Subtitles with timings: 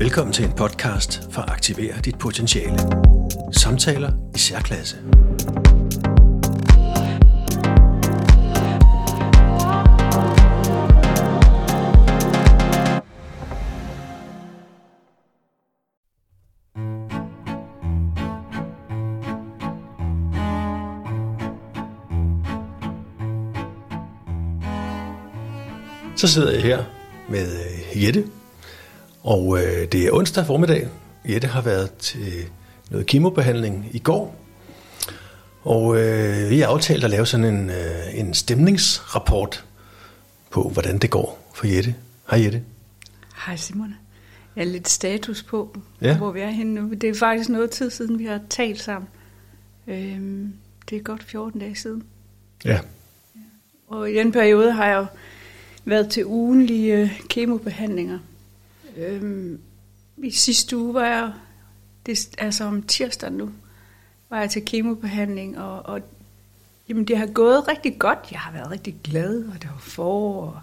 [0.00, 2.78] Velkommen til en podcast for at aktivere dit potentiale.
[3.52, 4.96] Samtaler i særklasse.
[26.16, 26.84] Så sidder jeg her
[27.28, 28.24] med øh, Jette,
[29.28, 30.88] og øh, det er onsdag formiddag.
[31.28, 32.32] Jette har været til
[32.90, 34.36] noget kemobehandling i går,
[35.62, 39.64] og øh, vi har aftalt at lave sådan en, øh, en stemningsrapport
[40.50, 41.94] på, hvordan det går for Jette.
[42.30, 42.62] Hej Jette.
[43.46, 43.96] Hej Simone.
[44.56, 46.08] Jeg er lidt status på, Ja.
[46.08, 46.16] ja.
[46.16, 46.94] hvor vi er henne nu.
[46.94, 49.08] Det er faktisk noget tid siden, vi har talt sammen.
[49.86, 50.52] Øhm,
[50.90, 52.02] det er godt 14 dage siden.
[52.64, 52.78] Ja.
[53.88, 55.06] Og i den periode har jeg jo
[55.84, 58.18] været til ugenlige øh, kemobehandlinger.
[58.98, 59.60] Øhm,
[60.16, 61.32] I sidste uge var jeg,
[62.06, 63.50] det, altså om tirsdag nu,
[64.30, 66.00] var jeg til kemobehandling, og, og
[66.88, 68.18] jamen, det har gået rigtig godt.
[68.32, 70.44] Jeg har været rigtig glad, og det var forår.
[70.44, 70.60] Og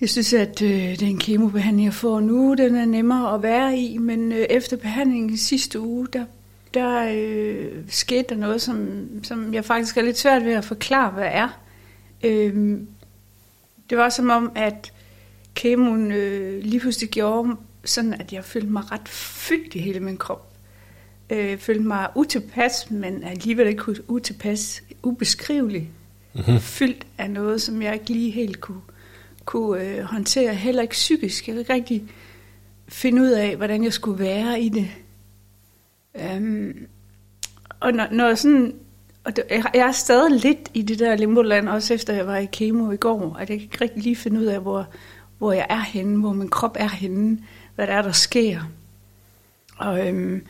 [0.00, 3.98] jeg synes, at øh, den kemobehandling, jeg får nu, den er nemmere at være i,
[3.98, 6.24] men øh, efter behandlingen sidste uge, der,
[6.74, 11.10] der øh, skete der noget, som, som jeg faktisk er lidt svært ved at forklare,
[11.10, 11.60] hvad er.
[12.24, 12.80] Øh,
[13.90, 14.92] det var som om, at
[15.58, 20.16] kemoen øh, lige pludselig gjorde sådan, at jeg følte mig ret fyldt i hele min
[20.16, 20.52] krop.
[21.30, 25.90] Øh, følte mig utilpas, men alligevel ikke utilpas, ubeskrivelig.
[26.34, 26.58] Mm-hmm.
[26.60, 28.80] Fyldt af noget, som jeg ikke lige helt kunne,
[29.44, 30.54] kunne øh, håndtere.
[30.54, 31.48] Heller ikke psykisk.
[31.48, 32.04] Jeg kunne ikke rigtig
[32.88, 34.88] finde ud af, hvordan jeg skulle være i det.
[36.36, 36.74] Um,
[37.80, 38.74] og når, når sådan
[39.24, 42.36] og det, jeg, jeg er stadig lidt i det der limboland, også efter jeg var
[42.36, 44.88] i kemo i går, at jeg kan ikke rigtig lige finde ud af, hvor,
[45.38, 47.38] hvor jeg er henne, hvor min krop er henne,
[47.74, 48.60] hvad der er, der sker.
[49.76, 50.46] Og, øhm,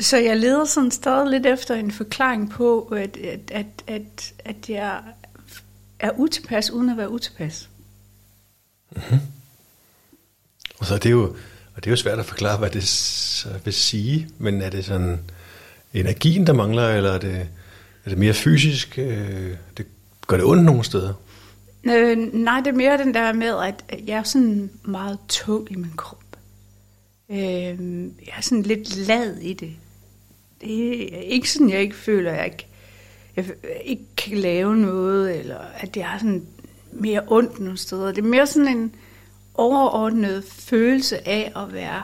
[0.00, 4.70] så jeg leder sådan stadig lidt efter en forklaring på, at, at, at, at, at
[4.70, 5.00] jeg
[5.98, 7.68] er utilpas, uden at være utilpas.
[8.90, 9.18] Mhm.
[10.78, 11.22] Og så er det jo,
[11.74, 14.84] og det er jo svært at forklare, hvad det så vil sige, men er det
[14.84, 15.20] sådan
[15.94, 17.48] energien, der mangler, eller er det,
[18.04, 18.98] er det mere fysisk?
[18.98, 19.86] Øh, det,
[20.26, 21.14] gør det ondt nogle steder?
[21.84, 25.74] Øh, nej, det er mere den der med, at jeg er sådan meget tung i
[25.74, 26.24] min krop.
[27.30, 27.38] Øh,
[28.26, 29.76] jeg er sådan lidt lad i det.
[30.60, 32.66] Det er ikke sådan, jeg ikke føler, at jeg ikke,
[33.36, 36.46] jeg ikke kan lave noget, eller at jeg har sådan
[36.92, 38.06] mere ondt nogle steder.
[38.06, 38.94] Det er mere sådan en
[39.54, 42.02] overordnet følelse af at være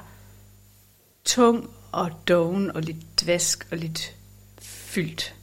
[1.25, 4.17] tung og doven og lidt dvask og lidt
[4.59, 5.35] fyldt.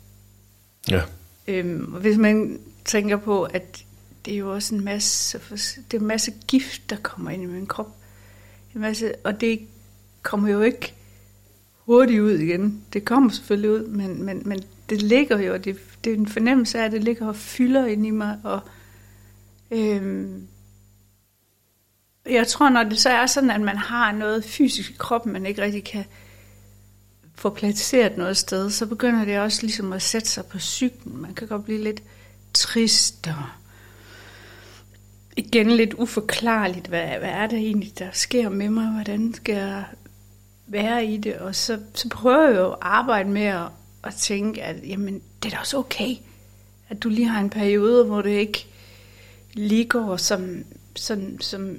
[0.89, 1.01] Ja.
[1.47, 3.85] Øhm, og hvis man tænker på, at
[4.25, 5.39] det er jo også en masse,
[5.91, 7.95] det er en masse gift, der kommer ind i min krop.
[8.75, 9.67] En masse, og det
[10.21, 10.93] kommer jo ikke
[11.77, 12.83] hurtigt ud igen.
[12.93, 16.79] Det kommer selvfølgelig ud, men, men, men det ligger jo, det, det er en fornemmelse
[16.79, 18.37] af, at det ligger og fylder ind i mig.
[18.43, 18.59] Og,
[19.71, 20.47] øhm,
[22.29, 25.45] jeg tror, når det så er sådan, at man har noget fysisk i kroppen, man
[25.45, 26.05] ikke rigtig kan
[27.35, 31.21] få placeret noget sted, så begynder det også ligesom at sætte sig på cyklen.
[31.21, 32.03] Man kan godt blive lidt
[32.53, 33.60] trist og
[35.37, 36.87] igen lidt uforklarligt.
[36.87, 38.85] Hvad, hvad er det egentlig, der sker med mig?
[38.85, 39.83] Hvordan skal jeg
[40.67, 41.35] være i det?
[41.35, 43.67] Og så, så prøver jeg jo at arbejde med at,
[44.03, 46.15] at tænke, at jamen, det er da også okay,
[46.89, 48.67] at du lige har en periode, hvor det ikke
[49.53, 50.63] lige går, som,
[50.95, 51.77] som, som,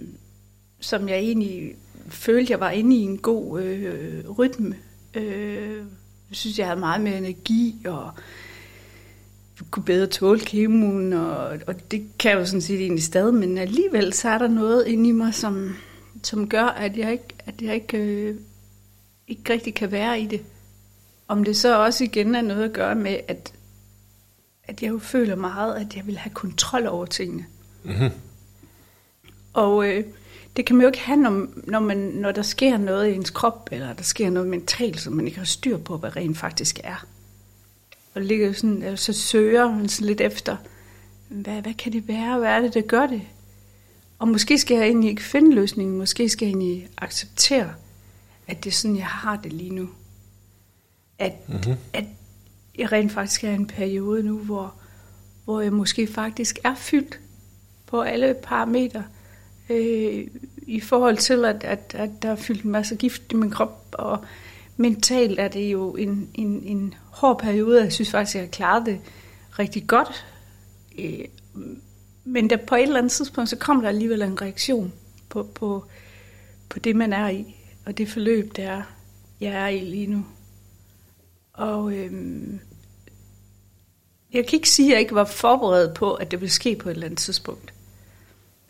[0.81, 1.75] som jeg egentlig
[2.09, 4.77] følte, jeg var inde i en god øh, rytme.
[5.15, 5.77] Øh,
[6.29, 8.11] jeg synes, jeg havde meget mere energi, og
[9.71, 13.59] kunne bedre tåle kemoen, og, og det kan jeg jo sådan set egentlig stadig, men
[13.59, 15.77] alligevel så er der noget inde i mig, som,
[16.23, 18.37] som gør, at jeg ikke, at jeg ikke, øh,
[19.29, 20.43] ikke rigtig kan være i det.
[21.29, 23.53] Om det så også igen er noget at gøre med, at,
[24.65, 27.47] at jeg jo føler meget, at jeg vil have kontrol over tingene.
[27.85, 28.11] Mm-hmm.
[29.53, 30.05] Og øh,
[30.57, 33.31] det kan man jo ikke have, når, når, man, når der sker noget i ens
[33.31, 36.81] krop, eller der sker noget mentalt, som man ikke har styr på, hvad rent faktisk
[36.85, 37.07] er.
[38.15, 40.57] Og ligger sådan, så søger man sådan lidt efter,
[41.29, 43.23] hvad, hvad kan det være, hvad er det, der gør det?
[44.19, 47.75] Og måske skal jeg egentlig ikke finde løsningen, måske skal jeg egentlig acceptere,
[48.47, 49.89] at det er sådan, jeg har det lige nu.
[51.19, 51.75] At, Mm-hmm.
[51.93, 52.05] at
[52.79, 54.75] jeg rent faktisk er en periode nu, hvor,
[55.45, 57.21] hvor jeg måske faktisk er fyldt
[57.87, 59.05] på alle parametre,
[59.69, 60.27] øh,
[60.67, 63.87] i forhold til, at, at, at der er fyldt en masse gift i min krop,
[63.93, 64.25] og
[64.77, 67.83] mentalt er det jo en, en, en hård periode.
[67.83, 69.01] Jeg synes faktisk, jeg har klaret det
[69.59, 70.27] rigtig godt.
[70.99, 71.25] Øh,
[72.25, 74.93] men der på et eller andet tidspunkt, så kom der alligevel en reaktion
[75.29, 75.85] på, på,
[76.69, 78.83] på det, man er i, og det forløb, der er,
[79.41, 80.27] jeg er i lige nu.
[81.53, 82.61] Og øhm,
[84.33, 86.89] jeg kan ikke sige, at jeg ikke var forberedt på, at det ville ske på
[86.89, 87.75] et eller andet tidspunkt.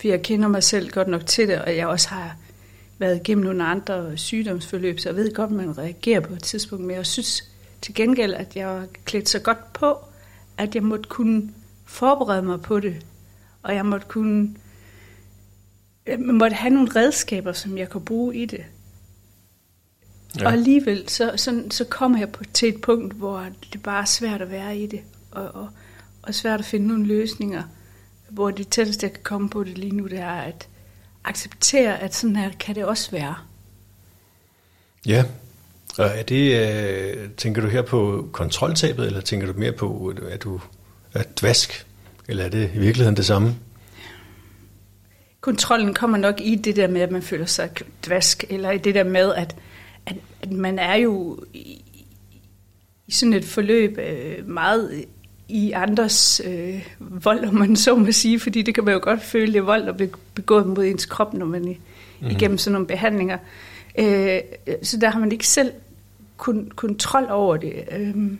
[0.00, 2.36] For jeg kender mig selv godt nok til det, og jeg også har
[3.02, 6.84] været igennem nogle andre sygdomsforløb, så jeg ved godt, at man reagerer på et tidspunkt.
[6.84, 7.50] Men jeg synes
[7.80, 9.98] til gengæld, at jeg var klædt så godt på,
[10.58, 11.50] at jeg måtte kunne
[11.84, 13.06] forberede mig på det.
[13.62, 14.56] Og jeg måtte kunne
[16.06, 18.64] jeg måtte have nogle redskaber, som jeg kunne bruge i det.
[20.40, 20.46] Ja.
[20.46, 24.04] Og alligevel, så, så, så kommer jeg på, til et punkt, hvor det bare er
[24.04, 25.00] svært at være i det,
[25.30, 25.68] og, og,
[26.22, 27.62] og svært at finde nogle løsninger,
[28.28, 30.68] hvor det tætteste, jeg kan komme på det lige nu, det er at
[31.24, 33.34] acceptere, at sådan her kan det også være.
[35.06, 35.24] Ja,
[35.98, 40.42] og er det, øh, tænker du her på kontroltabet, eller tænker du mere på, at
[40.42, 40.60] du
[41.14, 41.86] er dvask,
[42.28, 43.56] eller er det i virkeligheden det samme?
[45.40, 47.70] Kontrollen kommer nok i det der med, at man føler sig
[48.06, 49.56] dvask, eller i det der med, at,
[50.06, 51.84] at, at man er jo i,
[53.06, 55.04] i sådan et forløb øh, meget
[55.48, 59.22] i andres øh, vold, om man så må sige, fordi det kan man jo godt
[59.22, 61.74] føle, det er vold at blive begået mod ens krop, når man er
[62.20, 62.30] mm.
[62.30, 63.38] igennem sådan nogle behandlinger.
[63.98, 64.40] Øh,
[64.82, 65.72] så der har man ikke selv
[66.36, 67.72] kun, kontrol over det.
[67.92, 68.32] Øh,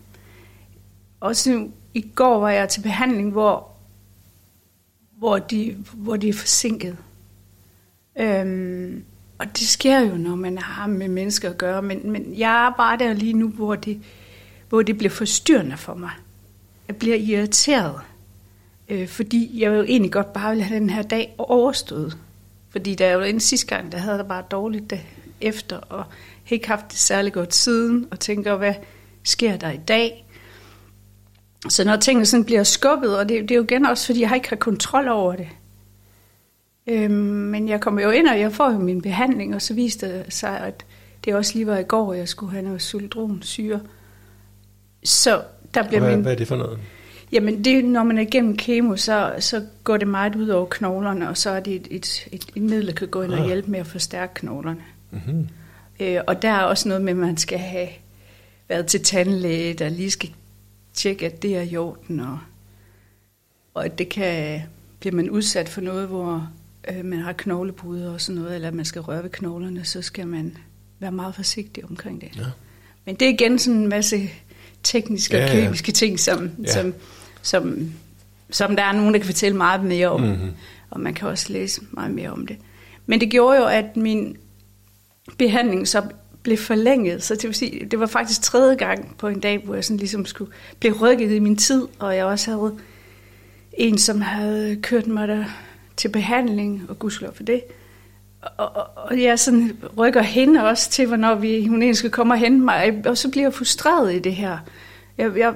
[1.21, 3.69] også i går var jeg til behandling, hvor,
[5.19, 6.97] hvor, de, hvor de er forsinket.
[8.21, 8.93] Øh,
[9.39, 12.71] og det sker jo, når man har med mennesker at gøre, men, men jeg er
[12.77, 14.01] bare der lige nu, hvor det,
[14.69, 16.11] hvor det bliver forstyrrende for mig.
[16.99, 18.00] Bliver irriteret,
[18.89, 22.19] øh, fordi jeg jo egentlig godt bare vil have den her dag overstået.
[22.71, 25.00] Fordi der er jo en sidste gang, der havde det bare dårligt det
[25.41, 26.05] efter, og
[26.50, 28.75] ikke haft det særlig godt siden, og tænker, hvad
[29.25, 30.27] sker der i dag?
[31.69, 34.33] Så når tingene sådan bliver skubbet, og det, det er jo igen også, fordi jeg
[34.35, 35.49] ikke har kontrol over det.
[36.87, 40.19] Øhm, men jeg kommer jo ind, og jeg får jo min behandling, og så viste
[40.19, 40.87] det sig, at
[41.25, 43.81] det også lige var i går, jeg skulle have noget syldronsyre.
[45.05, 45.43] Så
[45.75, 46.21] der bliver hvad, min...
[46.21, 46.79] hvad er det for noget?
[47.33, 51.29] Jamen, det, når man er igennem kemo, så, så går det meget ud over knoglerne,
[51.29, 53.47] og så er det et, et, et, et middel, der kan gå ind og ah.
[53.47, 54.83] hjælpe med at forstærke knoglerne.
[55.11, 55.49] Mm-hmm.
[56.01, 57.89] Øh, og der er også noget med, at man skal have
[58.69, 60.31] været til tandlæge, der lige skal
[60.95, 62.39] tjekke, at det er i orden, og,
[63.75, 64.63] og at det kan,
[65.01, 66.49] bliver man udsat for noget, hvor
[66.89, 70.27] øh, man har knoglebrud og sådan noget, eller man skal røre ved knoglerne, så skal
[70.27, 70.57] man
[70.99, 72.37] være meget forsigtig omkring det.
[72.37, 72.43] Ja.
[73.05, 74.31] Men det er igen sådan en masse
[74.82, 75.93] tekniske ja, og kemiske ja.
[75.93, 76.73] ting, som, ja.
[76.73, 76.94] som,
[77.43, 77.93] som,
[78.50, 80.20] som der er nogen, der kan fortælle meget mere om.
[80.20, 80.50] Mm-hmm.
[80.90, 82.56] Og man kan også læse meget mere om det.
[83.06, 84.37] Men det gjorde jo, at min
[85.38, 86.02] behandling så
[86.43, 87.23] blev forlænget.
[87.23, 89.96] Så det vil sige, det var faktisk tredje gang på en dag, hvor jeg sådan
[89.96, 92.75] ligesom skulle blive rykket i min tid, og jeg også havde
[93.73, 95.44] en, som havde kørt mig der
[95.96, 97.62] til behandling, og gudskelov for det.
[98.43, 102.35] Og, og, og jeg sådan rykker hende også til, hvornår vi, hun egentlig skal komme
[102.35, 104.59] og hente mig, og så bliver jeg frustreret i det her.
[105.19, 105.55] Jeg, jeg,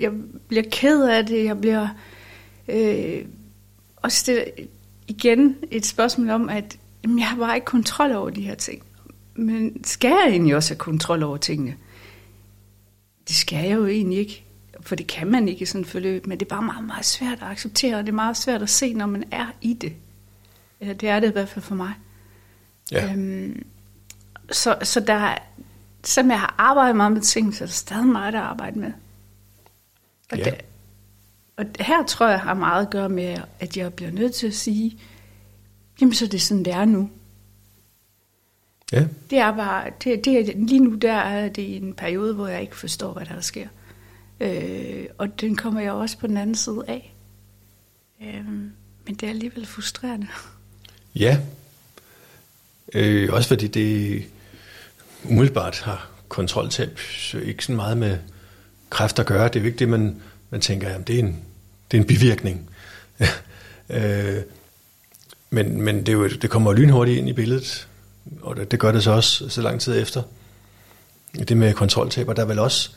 [0.00, 0.12] jeg
[0.48, 1.88] bliver ked af det, jeg bliver
[2.68, 3.24] øh,
[3.96, 4.68] også det,
[5.08, 8.82] igen et spørgsmål om, at jamen, jeg har bare ikke kontrol over de her ting.
[9.34, 11.74] Men skal jeg egentlig også have kontrol over tingene?
[13.28, 14.44] Det skal jeg jo egentlig ikke,
[14.80, 17.04] for det kan man ikke i sådan et forløb, men det er bare meget, meget
[17.04, 19.92] svært at acceptere, og det er meget svært at se, når man er i det.
[20.82, 21.92] Ja, det er det i hvert fald for mig.
[22.92, 23.12] Ja.
[23.12, 23.66] Øhm,
[24.50, 25.34] så, så der,
[26.04, 28.92] selvom jeg har arbejdet meget med ting, så er der stadig meget at arbejde med.
[30.32, 30.44] Og, ja.
[30.44, 30.54] det,
[31.56, 34.54] og her tror jeg har meget at gøre med, at jeg bliver nødt til at
[34.54, 34.98] sige,
[36.00, 37.10] jamen så er det sådan, det er nu.
[38.92, 39.06] Ja.
[39.30, 42.76] Det er bare, det, det lige nu der er det en periode, hvor jeg ikke
[42.76, 43.68] forstår, hvad der sker.
[44.40, 47.14] Øh, og den kommer jeg også på den anden side af.
[48.22, 48.46] Øh,
[49.06, 50.26] men det er alligevel frustrerende.
[51.14, 51.38] Ja.
[52.94, 54.24] Øh, også fordi det
[55.24, 56.98] umiddelbart har kontroltab
[57.42, 58.18] ikke så meget med
[58.90, 59.48] kræft at gøre.
[59.48, 61.42] Det er jo ikke det, man, man tænker, jamen, det, er en,
[61.90, 62.70] det er en bivirkning.
[63.90, 64.36] øh,
[65.50, 67.88] men men det, er jo, det kommer lynhurtigt ind i billedet,
[68.42, 70.22] og det, det gør det så også så lang tid efter.
[71.48, 72.90] Det med kontroltab, og der er vel også,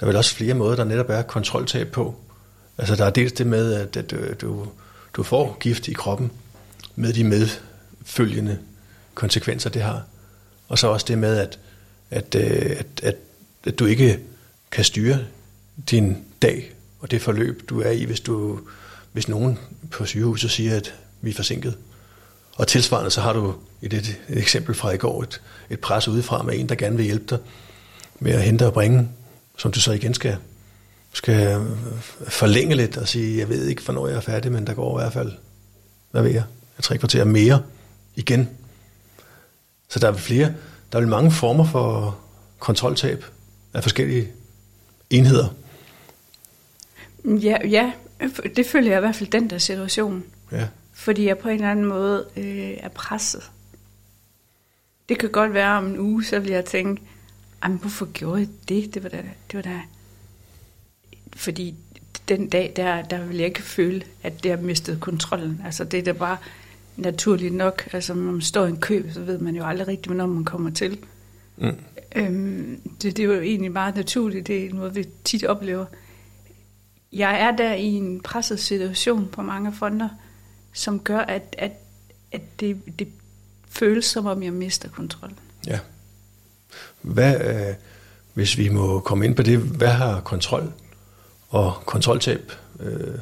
[0.00, 2.14] der er vel også flere måder, der netop er kontroltab på.
[2.78, 4.66] Altså der er dels det med, at, at øh, du,
[5.14, 6.30] du får gift i kroppen,
[6.98, 8.58] med de medfølgende
[9.14, 10.02] konsekvenser, det har.
[10.68, 11.58] Og så også det med, at,
[12.10, 13.16] at, øh, at, at,
[13.64, 14.20] at du ikke
[14.70, 15.18] kan styre
[15.90, 18.60] din dag og det forløb, du er i, hvis, du,
[19.12, 19.58] hvis nogen
[19.90, 21.76] på sygehuset siger, at vi er forsinket.
[22.54, 25.40] Og tilsvarende så har du et, et, et eksempel fra i går, et,
[25.70, 27.38] et pres udefra med en, der gerne vil hjælpe dig
[28.20, 29.08] med at hente og bringe,
[29.58, 30.36] som du så igen skal,
[31.12, 31.66] skal
[32.28, 35.02] forlænge lidt og sige, jeg ved ikke, hvornår jeg er færdig, men der går i
[35.02, 35.32] hvert fald,
[36.10, 36.44] hvad ved jeg,
[36.82, 37.62] tre kvarter mere
[38.16, 38.48] igen.
[39.88, 40.54] Så der er flere,
[40.92, 42.18] der er mange former for
[42.58, 43.24] kontroltab
[43.74, 44.28] af forskellige
[45.10, 45.48] enheder.
[47.24, 47.92] Ja, ja,
[48.56, 50.24] det føler jeg i hvert fald den der situation.
[50.52, 50.68] Ja.
[50.92, 53.50] Fordi jeg på en eller anden måde øh, er presset.
[55.08, 57.02] Det kan godt være om en uge, så vil jeg tænke,
[57.64, 58.94] Jamen, hvorfor gjorde jeg det?
[58.94, 59.80] Det var da, det var da...
[61.36, 61.74] Fordi
[62.28, 65.62] den dag, der, der vil jeg ikke føle, at det har mistet kontrollen.
[65.64, 66.36] Altså, det er da bare
[66.98, 67.88] naturligt nok.
[67.92, 70.44] Altså, når man står i en kø, så ved man jo aldrig rigtigt, hvornår man
[70.44, 70.98] kommer til.
[71.56, 71.76] Mm.
[72.16, 74.46] Øhm, det, det er jo egentlig meget naturligt.
[74.46, 75.86] Det er noget, vi tit oplever.
[77.12, 80.08] Jeg er der i en presset situation på mange fronter,
[80.72, 81.72] som gør, at, at,
[82.32, 83.08] at det, det
[83.68, 85.38] føles som om, jeg mister kontrollen.
[85.66, 85.78] Ja.
[87.02, 87.74] Hvad, øh,
[88.34, 90.72] hvis vi må komme ind på det, hvad har kontrol
[91.48, 93.18] og kontroltab øh,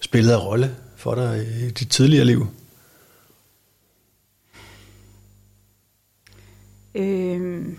[0.00, 2.46] spillet af rolle for dig i dit tidligere liv?
[6.98, 7.78] Øhm,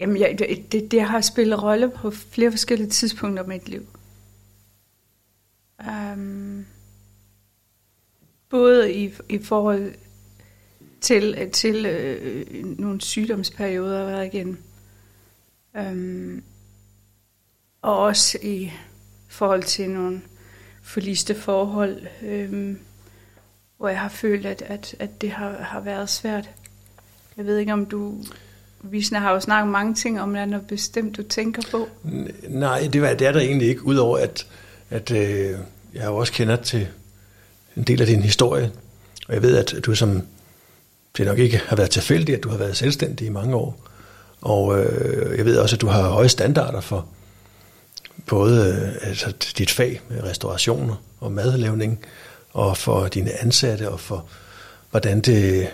[0.00, 0.38] jamen, jeg,
[0.72, 3.86] det, det har spillet rolle på flere forskellige tidspunkter i mit liv.
[5.88, 6.66] Um,
[8.48, 9.94] både i, i forhold
[11.00, 14.58] til, til øh, nogle sygdomsperioder, jeg har.
[15.74, 16.42] Um,
[17.82, 18.72] og også i
[19.28, 20.22] forhold til nogle
[20.82, 22.80] forliste forhold, øhm,
[23.76, 26.50] hvor jeg har følt, at, at, at det har, har været svært.
[27.40, 28.14] Jeg ved ikke, om du...
[28.82, 31.88] Vi har jo snakket mange ting om, er noget bestemt, du tænker på?
[32.48, 34.46] Nej, det, var, det er der egentlig ikke, udover at,
[34.90, 35.58] at øh,
[35.94, 36.88] jeg jo også kender til
[37.76, 38.70] en del af din historie.
[39.28, 40.22] Og jeg ved, at du som...
[41.16, 43.88] Det nok ikke har været tilfældigt, at du har været selvstændig i mange år.
[44.40, 47.06] Og øh, jeg ved også, at du har høje standarder for,
[48.26, 52.00] både øh, altså, dit fag med restaurationer og madlavning,
[52.52, 54.26] og for dine ansatte, og for
[54.90, 55.68] hvordan det,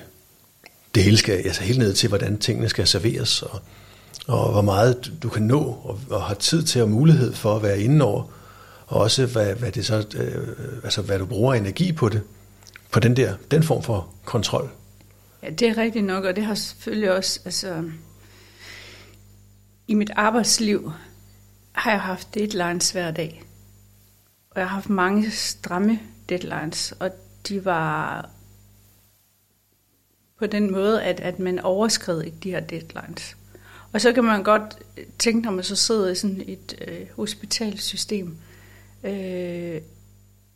[0.97, 3.61] det hele skal, altså helt ned til, hvordan tingene skal serveres, og,
[4.26, 7.62] og hvor meget du kan nå, og, og har tid til og mulighed for at
[7.62, 8.25] være indenover,
[8.87, 10.49] og også hvad, hvad, det så, øh,
[10.85, 12.23] altså, hvad du bruger energi på det,
[12.91, 14.71] på den der, den form for kontrol.
[15.43, 17.83] Ja, det er rigtigt nok, og det har selvfølgelig også, altså,
[19.88, 20.93] i mit arbejdsliv,
[21.73, 23.43] har jeg haft deadlines hver dag.
[24.50, 25.99] Og jeg har haft mange stramme
[26.29, 27.11] deadlines, og
[27.49, 28.31] de var
[30.38, 33.37] på den måde, at, at man overskred ikke de her deadlines.
[33.93, 34.78] Og så kan man godt
[35.19, 38.37] tænke, når man så sidder i sådan et øh, hospitalsystem,
[39.05, 39.81] øh,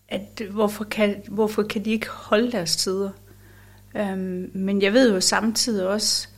[0.09, 3.11] at hvorfor kan, hvorfor kan de ikke holde deres tider?
[3.95, 6.29] Um, men jeg ved jo samtidig også,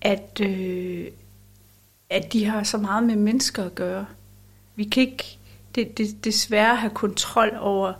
[0.00, 1.06] at, øh,
[2.10, 4.06] at de har så meget med mennesker at gøre.
[4.76, 5.38] Vi kan ikke
[5.74, 7.92] det, det, desværre have kontrol over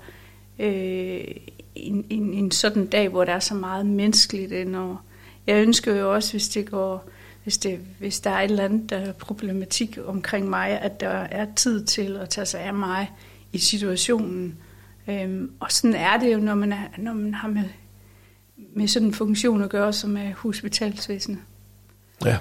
[0.58, 1.24] øh,
[1.74, 4.96] en, en, en sådan dag, hvor der er så meget menneskeligt indover.
[5.46, 7.08] Jeg ønsker jo også, hvis det går,
[7.42, 11.08] hvis, det, hvis der er et eller andet der er problematik omkring mig, at der
[11.08, 13.10] er tid til at tage sig af mig
[13.52, 14.58] i situationen.
[15.08, 17.64] Øhm, og sådan er det jo, når man, er, når man har med,
[18.76, 21.38] med sådan en funktion at gøre, som er hospitalsvæsenet.
[22.24, 22.38] Ja.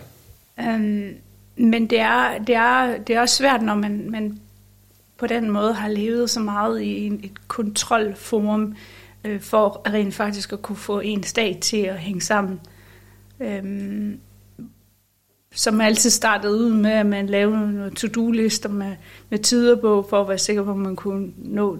[0.59, 1.15] Øhm,
[1.55, 4.39] men det er, det, er, det er også svært, når man, man
[5.17, 8.75] på den måde har levet så meget i en, et kontrolforum,
[9.24, 12.60] øh, for rent faktisk at kunne få en stat til at hænge sammen.
[13.40, 14.20] Øhm,
[15.54, 18.96] som altid startede ud med, at man lavede nogle to-do-lister med,
[19.30, 21.78] med tider på, for at være sikker på, at man kunne nå,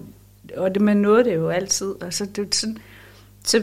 [0.56, 1.94] og det, man nåede det jo altid.
[2.00, 2.78] Altså, det, sådan,
[3.44, 3.62] så,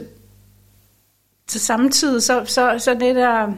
[1.48, 3.54] så samtidig, så, så, så det der,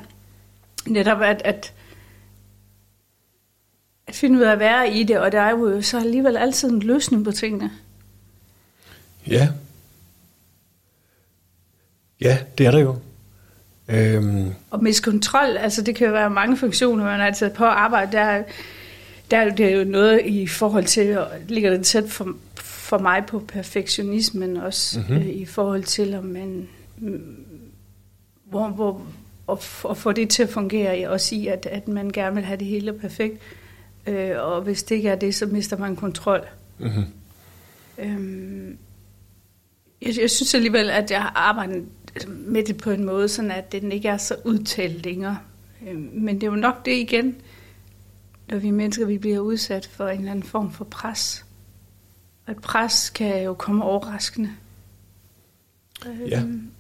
[0.87, 1.73] netop, at, at
[4.11, 6.69] at finde ud af at være i det, og der er jo så alligevel altid
[6.69, 7.71] en løsning på tingene.
[9.27, 9.49] Ja.
[12.21, 12.95] Ja, det er der jo.
[13.89, 14.53] Øhm.
[14.69, 17.71] Og med kontrol, altså det kan jo være mange funktioner, man har taget på at
[17.71, 18.43] arbejde, der,
[19.31, 23.23] der er det jo noget i forhold til, og ligger det tæt for, for mig
[23.27, 25.15] på perfektionismen også, mm-hmm.
[25.15, 26.67] øh, i forhold til, om man,
[28.45, 29.01] hvor, hvor,
[29.47, 32.57] og, og få det til at fungere, også i, at, at man gerne vil have
[32.57, 33.41] det hele perfekt.
[34.07, 36.41] Øh, og hvis det ikke er det, så mister man kontrol.
[36.79, 37.05] Mm-hmm.
[37.97, 38.77] Øhm,
[40.01, 41.85] jeg, jeg synes alligevel, at jeg har arbejdet
[42.27, 45.39] med det på en måde, sådan at den ikke er så udtalt længere.
[45.87, 47.35] Øhm, men det er jo nok det igen,
[48.47, 51.45] når vi mennesker vi bliver udsat for en eller anden form for pres.
[52.45, 54.49] Og et pres kan jo komme overraskende.
[56.05, 56.41] Ja.
[56.41, 56.71] Øhm,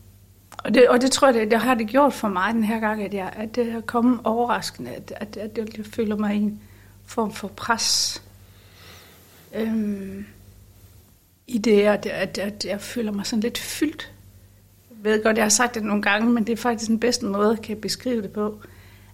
[0.57, 2.79] og, det, og det tror jeg, det, det har det gjort for mig den her
[2.79, 6.35] gang, at, jeg, at det har kommet overraskende, at, at, at jeg, jeg føler mig
[6.35, 6.59] i en
[7.05, 8.21] form for pres.
[9.53, 10.25] Øhm,
[11.47, 14.11] I det, at, at, at jeg føler mig sådan lidt fyldt.
[15.03, 17.49] Ved godt, jeg har sagt det nogle gange, men det er faktisk den bedste måde,
[17.49, 18.61] jeg kan beskrive det på,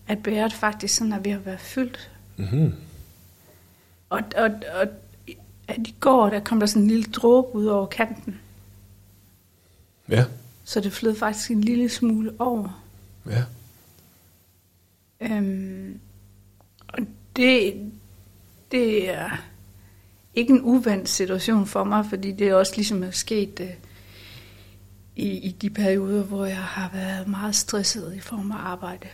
[0.08, 2.12] at bæret faktisk sådan er ved at være fyldt.
[2.38, 2.74] Mm-hmm.
[4.10, 4.50] Og, og,
[4.82, 4.88] og
[5.68, 8.40] at i går, der kom der sådan en lille dråbe ud over kanten.
[10.10, 10.26] Ja,
[10.64, 12.84] Så det flød faktisk en lille smule over.
[13.30, 13.44] ja.
[15.22, 16.00] Øhm,
[16.88, 17.00] og
[17.36, 17.74] det,
[18.72, 19.30] det er
[20.36, 23.70] ikke en uvandt situation for mig, fordi det er også ligesom er sket øh,
[25.18, 29.08] i, i de perioder, hvor jeg har været meget stresset i form af arbejde.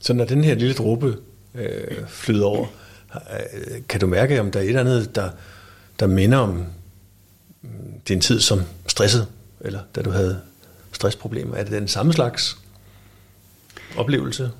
[0.00, 1.16] Så når den her lille dråbe
[1.54, 2.66] øh, flyder over,
[3.14, 5.30] øh, kan du mærke, om der er et eller andet, der,
[6.00, 6.66] der minder om
[7.62, 7.70] mm,
[8.08, 9.28] din tid som stresset,
[9.60, 10.40] eller da du havde
[10.92, 11.56] stressproblemer?
[11.56, 12.58] Er det den samme slags
[13.96, 14.50] oplevelse?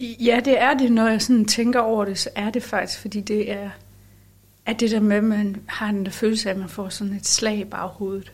[0.00, 3.20] Ja, det er det, når jeg sådan tænker over det, så er det faktisk, fordi
[3.20, 3.70] det er,
[4.66, 7.26] at det der med, at man har en følelse af, at man får sådan et
[7.26, 8.32] slag i baghovedet.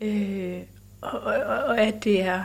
[0.00, 0.60] Øh,
[1.00, 2.44] og, og, og at det er,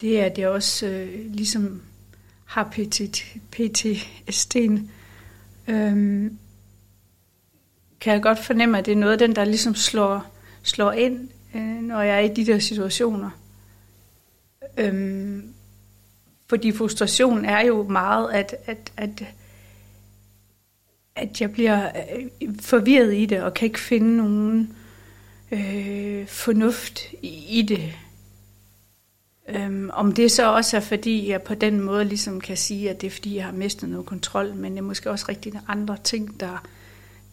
[0.00, 1.82] det er det også øh, ligesom
[2.44, 3.00] har PT,
[3.56, 4.80] PTSD'en.
[5.68, 6.38] Øhm,
[8.00, 11.28] kan jeg godt fornemme, at det er noget af den, der ligesom slår, slår ind,
[11.54, 13.30] øh, når jeg er i de der situationer.
[14.76, 15.54] Øhm,
[16.46, 19.24] fordi frustration er jo meget, at, at, at,
[21.16, 21.90] at jeg bliver
[22.42, 24.74] øh, forvirret i det, og kan ikke finde nogen
[25.52, 27.92] øh, fornuft i, i det.
[29.48, 33.00] Øhm, om det så også er, fordi jeg på den måde ligesom kan sige, at
[33.00, 35.96] det er, fordi jeg har mistet noget kontrol, men det er måske også rigtig andre
[36.04, 36.66] ting, der,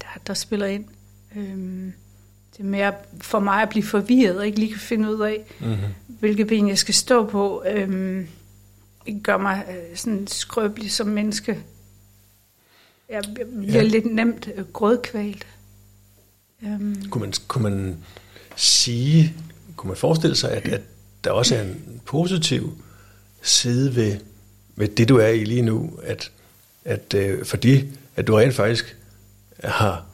[0.02, 0.86] der, der spiller ind.
[1.36, 1.94] Øhm,
[2.54, 5.44] det er mere for mig at blive forvirret, og ikke lige kan finde ud af,
[5.60, 5.78] Mm-hmm.
[6.08, 8.28] hvilke ben jeg skal stå på, øhm,
[9.24, 11.60] gør mig øh, sådan skrøbelig som menneske.
[13.10, 13.74] Jeg bliver Ja.
[13.74, 13.82] ja.
[13.84, 15.48] lidt nemt øh, grødkvalt.
[16.64, 17.98] Øhm, Kunne man, kunne man
[18.56, 19.34] sige,
[19.76, 20.82] kunne man forestille sig, at, at
[21.24, 22.78] der også er en positiv
[23.42, 24.18] side ved,
[24.76, 26.32] ved det, du er i lige nu, at,
[26.86, 27.84] at øh, fordi
[28.16, 28.98] at du rent faktisk
[29.64, 30.06] har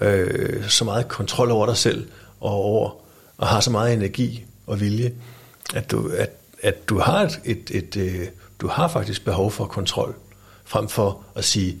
[0.00, 2.08] øh, så meget kontrol over dig selv
[2.40, 2.90] og over
[3.38, 5.12] og har så meget energi og vilje,
[5.74, 6.30] at du, at,
[6.62, 8.28] at du har et, et, et øh,
[8.60, 10.14] du har faktisk behov for kontrol,
[10.64, 11.78] frem for at sige,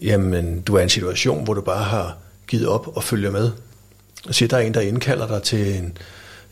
[0.00, 2.18] jamen du er i en situation, hvor du bare har
[2.52, 3.50] givet op og følger med.
[4.28, 5.98] Og siger, der er en, der indkalder dig til en,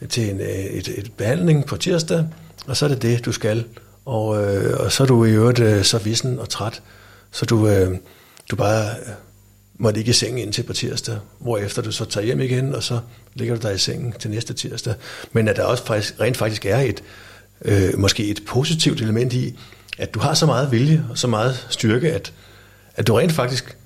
[0.09, 2.27] til en, øh, et, et behandling på tirsdag,
[2.67, 3.65] og så er det det, du skal.
[4.05, 6.83] Og, øh, og så er du i øvrigt øh, så vissen og træt,
[7.31, 7.99] så du, øh,
[8.51, 9.13] du bare øh,
[9.79, 13.01] måtte ikke i sengen indtil på tirsdag, hvorefter du så tager hjem igen, og så
[13.35, 14.95] ligger du der i sengen til næste tirsdag.
[15.33, 17.03] Men at der også faktisk, rent faktisk er et,
[17.65, 19.59] øh, måske et positivt element i,
[19.99, 22.33] at du har så meget vilje og så meget styrke, at,
[22.95, 23.77] at du rent faktisk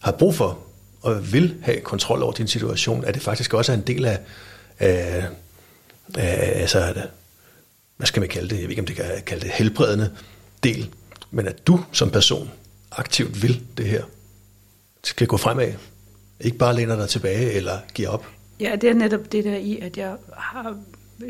[0.00, 0.58] har brug for
[1.00, 4.20] og vil have kontrol over din situation, at det faktisk også er en del af,
[4.78, 5.28] af,
[6.16, 6.94] af altså,
[7.96, 10.10] hvad skal man kalde det, jeg ved ikke, om det kan kalde det helbredende
[10.62, 10.90] del,
[11.30, 12.50] men at du som person
[12.92, 14.04] aktivt vil det her,
[15.04, 15.72] skal gå fremad,
[16.40, 18.26] ikke bare læner dig tilbage eller giver op.
[18.60, 20.78] ja, det er netop det der i, at jeg har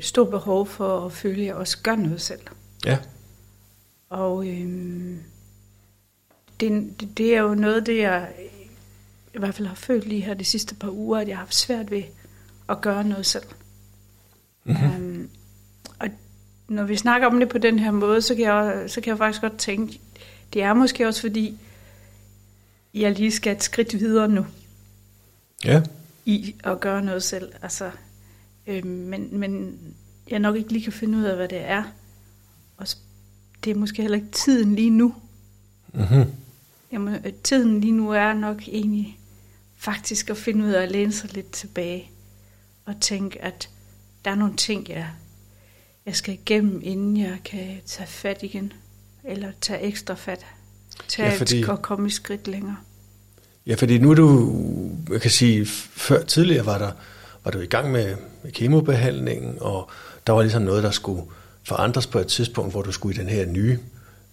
[0.00, 2.40] stort behov for at føle, at jeg også gør noget selv.
[2.86, 2.98] Ja,
[4.10, 5.18] Og øhm,
[6.60, 8.28] det, det er jo noget, det jeg
[9.34, 11.54] i hvert fald har følt lige her de sidste par uger, at jeg har haft
[11.54, 12.02] svært ved
[12.68, 13.44] at gøre noget selv.
[14.64, 14.94] Mm-hmm.
[14.96, 15.30] Um,
[15.98, 16.08] og
[16.68, 19.18] når vi snakker om det på den her måde, så kan, jeg, så kan jeg
[19.18, 20.00] faktisk godt tænke,
[20.52, 21.58] det er måske også fordi,
[22.94, 24.46] jeg lige skal et skridt videre nu
[25.64, 25.82] ja,
[26.24, 27.52] i at gøre noget selv.
[27.62, 27.90] Altså,
[28.66, 29.78] øh, men, men
[30.30, 31.82] jeg nok ikke lige kan finde ud af, hvad det er.
[32.76, 32.86] Og
[33.64, 35.14] det er måske heller ikke tiden lige nu.
[35.92, 36.32] mm-hmm.
[36.92, 39.19] Jamen, tiden lige nu er nok egentlig
[39.80, 42.10] faktisk at finde ud af at læne sig lidt tilbage.
[42.84, 43.68] Og tænke, at
[44.24, 45.06] der er nogle ting, jeg,
[46.06, 48.72] jeg skal igennem, inden jeg kan tage fat igen.
[49.24, 50.46] Eller tage ekstra fat.
[51.08, 52.76] Tage Ja, fordi- og komme et skridt længere.
[53.66, 54.56] Ja, fordi nu er du,
[55.12, 56.92] jeg kan sige, før tidligere var der
[57.44, 59.90] var du i gang med, med kemobehandlingen, og
[60.26, 61.22] der var ligesom noget, der skulle
[61.64, 63.78] forandres på et tidspunkt, hvor du skulle i den her nye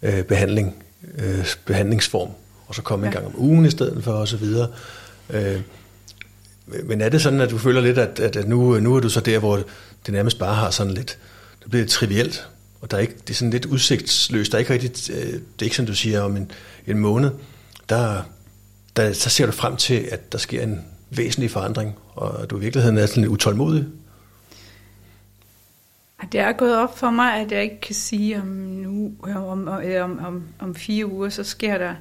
[0.01, 0.83] øh, behandling,
[1.17, 2.29] øh, behandlingsform,
[2.67, 3.11] og så komme ja.
[3.11, 4.67] en gang om ugen i stedet for, og så videre.
[5.29, 5.61] Øh,
[6.83, 9.09] men er det sådan, at du føler lidt, at, at, at nu, nu er du
[9.09, 9.55] så der, hvor
[10.05, 11.17] det nærmest bare har sådan lidt,
[11.63, 12.49] det bliver trivielt,
[12.81, 15.41] og der er ikke, det er sådan lidt udsigtsløst, der er ikke rigtigt, øh, det
[15.59, 16.51] er ikke sådan, du siger, om en,
[16.87, 17.31] en måned,
[17.89, 18.21] der,
[18.95, 22.59] der, så ser du frem til, at der sker en væsentlig forandring, og du i
[22.59, 23.85] virkeligheden er sådan lidt utålmodig.
[26.31, 29.83] Det er gået op for mig, at jeg ikke kan sige, om nu om, om,
[30.01, 31.95] om, om, om fire uger, så sker der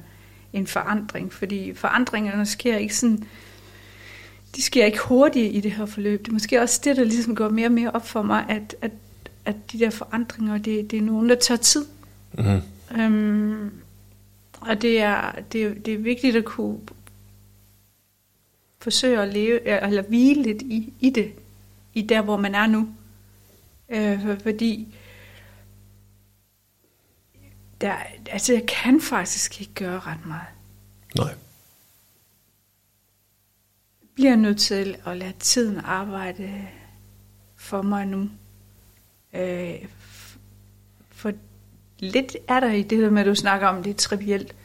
[0.53, 1.33] en forandring.
[1.33, 3.23] Fordi forandringerne sker ikke sådan...
[4.55, 6.19] de sker ikke hurtigt i det her forløb.
[6.19, 8.75] Det er måske også det, der ligesom går mere og mere op for mig, at,
[8.81, 8.91] at,
[9.45, 11.85] at de der forandringer, det, det er nogen, der tager tid.
[12.33, 13.01] Mm-hmm.
[13.01, 13.71] Øhm,
[14.61, 16.77] og det er, det, det er vigtigt at kunne
[18.79, 21.31] forsøge at leve, eller hvile lidt i, i det,
[21.93, 22.89] i der, hvor man er nu.
[23.89, 24.87] Øh, fordi
[27.81, 27.95] der,
[28.31, 30.47] altså jeg kan faktisk ikke gøre ret meget.
[31.15, 31.27] Nej.
[34.01, 36.67] Jeg bliver nødt til at lade tiden arbejde
[37.55, 38.29] for mig nu.
[39.33, 39.85] Øh,
[41.09, 41.31] for
[41.99, 44.55] lidt er der i det der med, at du snakker om, det er trivielt.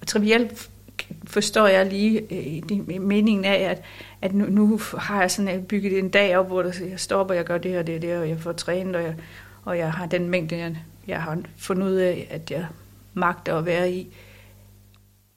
[0.00, 0.70] Og trivielt
[1.24, 3.82] forstår jeg lige øh, meningen af, at,
[4.22, 7.58] at nu, nu har jeg sådan bygget en dag op, hvor jeg stopper, jeg gør
[7.58, 9.14] det og det og det, og jeg får trænet, og jeg,
[9.64, 12.66] og jeg har den mængde, jeg, jeg har fundet ud af, at jeg
[13.14, 14.14] magter at være i.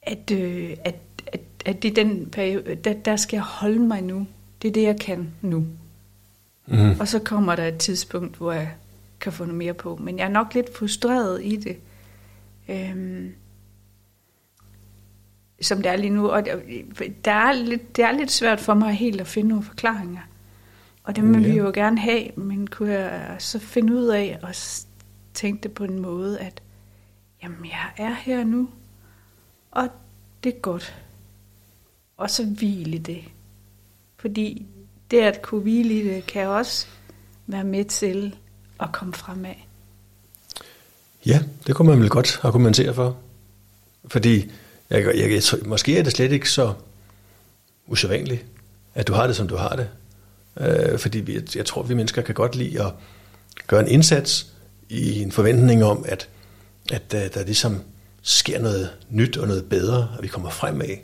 [0.01, 0.95] At, øh, at,
[1.27, 4.27] at, at det er den periode, der, der skal jeg holde mig nu.
[4.61, 5.65] Det er det, jeg kan nu.
[6.65, 6.99] Mm.
[6.99, 8.71] Og så kommer der et tidspunkt, hvor jeg
[9.19, 9.95] kan få noget mere på.
[9.95, 11.77] Men jeg er nok lidt frustreret i det.
[12.69, 13.33] Øhm,
[15.61, 16.29] som det er lige nu.
[16.29, 16.45] Og
[17.25, 20.21] der er lidt, det er lidt svært for mig helt at finde nogle forklaringer.
[21.03, 21.51] Og det vil ja.
[21.51, 24.85] vi jo gerne have, men kunne jeg så finde ud af at
[25.35, 26.61] tænke det på en måde, at
[27.43, 28.69] jamen, jeg er her nu,
[29.71, 29.89] og
[30.43, 30.95] det er godt.
[32.17, 33.23] Og så hvile det.
[34.17, 34.65] Fordi
[35.11, 36.87] det at kunne hvile i det, kan også
[37.47, 38.35] være med til
[38.79, 39.53] at komme fremad.
[41.25, 43.17] Ja, det kunne man vel godt argumentere for.
[44.07, 44.51] Fordi
[44.89, 46.73] jeg, jeg, jeg, måske er det slet ikke så
[47.87, 48.45] usædvanligt,
[48.93, 49.89] at du har det, som du har det.
[50.59, 52.93] Øh, fordi vi, jeg tror, vi mennesker kan godt lide at
[53.67, 54.54] gøre en indsats
[54.89, 56.29] i en forventning om, at,
[56.91, 57.81] at der, der ligesom
[58.21, 60.97] sker noget nyt og noget bedre, og vi kommer fremad.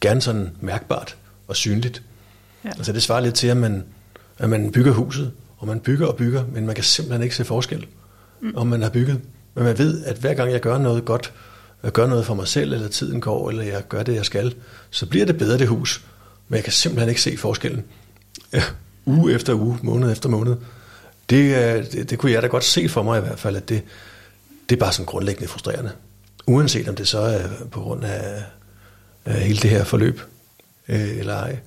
[0.00, 1.16] Gerne sådan mærkbart
[1.48, 2.02] og synligt.
[2.64, 2.68] Ja.
[2.68, 3.84] Altså det svarer lidt til, at man,
[4.38, 7.44] at man bygger huset, og man bygger og bygger, men man kan simpelthen ikke se
[7.44, 7.86] forskel,
[8.40, 8.52] mm.
[8.56, 9.20] om man har bygget.
[9.54, 11.32] Men man ved, at hver gang jeg gør noget godt,
[11.82, 14.54] jeg gør noget for mig selv, eller tiden går, eller jeg gør det, jeg skal,
[14.90, 16.04] så bliver det bedre, det hus.
[16.48, 17.84] Men jeg kan simpelthen ikke se forskellen.
[18.52, 18.62] Ja,
[19.06, 20.56] uge efter uge, måned efter måned.
[21.30, 23.82] Det, det, det kunne jeg da godt se for mig i hvert fald, at det,
[24.68, 25.92] det er bare sådan grundlæggende frustrerende.
[26.46, 28.42] Uanset om det så er på grund af,
[29.24, 30.20] af hele det her forløb,
[30.88, 31.58] øh, eller ej.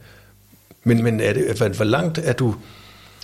[0.83, 2.55] Men, men er det, hvor langt er du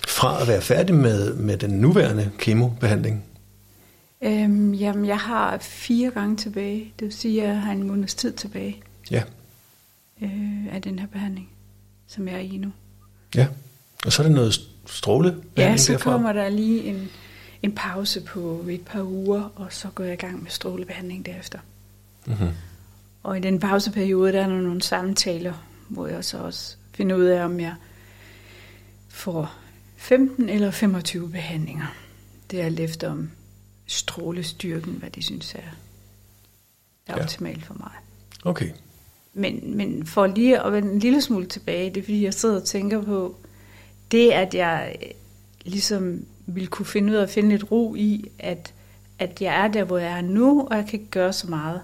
[0.08, 3.24] fra at være færdig med, med den nuværende kemobehandling?
[4.22, 6.92] Øhm, jamen, jeg har fire gange tilbage.
[6.98, 9.22] Det vil sige, at jeg har en måneds tid tilbage ja.
[10.22, 11.48] øh, af den her behandling,
[12.06, 12.72] som jeg er i nu.
[13.34, 13.46] Ja,
[14.06, 16.10] og så er det noget stråle Ja, så derfra.
[16.10, 17.08] kommer der lige en,
[17.62, 21.58] en pause på et par uger, og så går jeg i gang med strålebehandling derefter.
[22.26, 22.48] Mm-hmm.
[23.22, 25.54] Og i den pauseperiode, der er der nogle samtaler,
[25.88, 27.74] hvor jeg så også finder ud af, om jeg
[29.08, 29.54] får
[29.96, 31.86] 15 eller 25 behandlinger.
[32.50, 33.30] Det er alt efter om
[33.86, 35.58] strålestyrken, hvad de synes er,
[37.06, 37.22] er ja.
[37.22, 37.90] optimalt for mig.
[38.44, 38.70] Okay.
[39.34, 42.56] Men, men for lige at vende en lille smule tilbage, det er fordi, jeg sidder
[42.60, 43.36] og tænker på,
[44.10, 45.10] det at jeg øh,
[45.64, 48.74] ligesom vil kunne finde ud af at finde lidt ro i, at,
[49.18, 51.80] at jeg er der, hvor jeg er nu, og jeg kan ikke gøre så meget,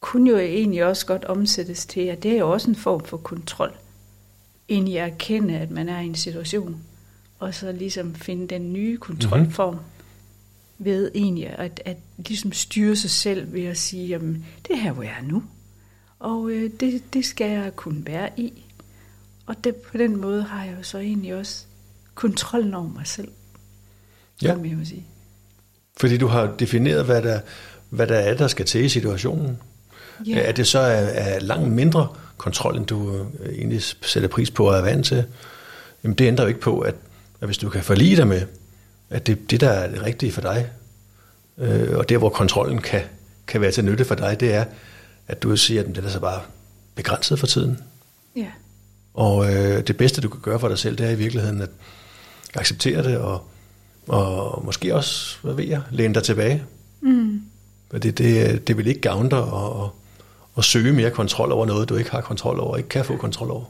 [0.00, 3.16] kunne jo egentlig også godt omsættes til, at det er jo også en form for
[3.16, 3.72] kontrol.
[4.68, 6.76] Egentlig at erkende, at man er i en situation,
[7.38, 9.74] og så ligesom finde den nye kontrolform.
[9.74, 9.86] Mm-hmm
[10.78, 14.92] ved egentlig at, at ligesom styre sig selv ved at sige, jamen det er her,
[14.92, 15.42] hvor jeg er nu.
[16.18, 18.52] Og øh, det, det skal jeg kunne være i.
[19.46, 21.64] Og det, på den måde har jeg jo så egentlig også
[22.14, 23.28] kontrollen over mig selv.
[24.42, 24.52] Ja.
[24.52, 25.06] Som jeg vil sige.
[25.96, 27.40] Fordi du har defineret, hvad der,
[27.90, 29.58] hvad der er, der skal til i situationen.
[30.26, 30.38] Ja.
[30.38, 34.70] Er det så er, er langt mindre kontrol, end du øh, egentlig sætter pris på
[34.70, 35.24] at er vant til?
[36.04, 36.94] Jamen det ændrer jo ikke på, at,
[37.40, 38.42] at hvis du kan forlige dig med,
[39.10, 40.70] at det, det der er det rigtige for dig,
[41.58, 43.02] øh, og der hvor kontrollen kan,
[43.46, 44.64] kan være til nytte for dig, det er,
[45.28, 46.40] at du siger, at det er så bare
[46.94, 47.78] begrænset for tiden.
[48.36, 48.50] Ja.
[49.16, 51.70] Og øh, det bedste, du kan gøre for dig selv, det er i virkeligheden at
[52.54, 53.48] acceptere det, og,
[54.08, 56.62] og måske også, hvad ved jeg, læne dig tilbage.
[57.00, 57.42] Mm.
[57.90, 59.90] Fordi det, det vil ikke gavne dig at, at,
[60.58, 63.50] at søge mere kontrol over noget, du ikke har kontrol over, ikke kan få kontrol
[63.50, 63.64] over.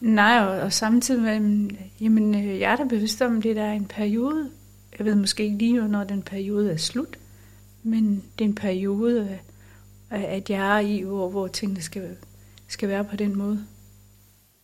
[0.00, 3.72] Nej, og, og samtidig med, jamen, øh, jeg er da bevidst om, det der er
[3.72, 4.50] en periode,
[4.98, 7.18] jeg ved måske ikke lige, hvornår den periode er slut,
[7.82, 9.38] men det er en periode,
[10.10, 12.08] at jeg er i, hvor, hvor tingene skal,
[12.68, 13.64] skal være på den måde.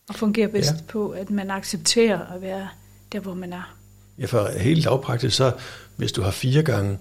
[0.09, 0.77] Og fungere bedst ja.
[0.87, 2.67] på, at man accepterer at være
[3.11, 3.75] der, hvor man er.
[4.19, 5.51] Ja, for helt lavpraktisk, så
[5.95, 6.97] hvis du har fire gange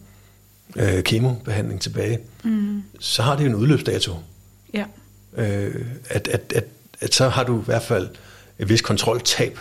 [0.77, 2.83] øh, kemobehandling tilbage, mm.
[3.01, 4.13] så har det jo en udløbsdato.
[4.75, 4.85] Ja.
[5.37, 6.65] Øh, at, at, at,
[7.01, 8.09] at så har du i hvert fald
[8.59, 9.59] et vis kontroltab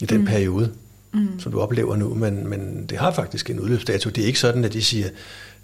[0.00, 0.26] i den mm.
[0.26, 0.72] periode,
[1.12, 1.40] mm.
[1.40, 4.10] som du oplever nu, men, men det har faktisk en udløbsdato.
[4.10, 5.08] Det er ikke sådan, at de siger,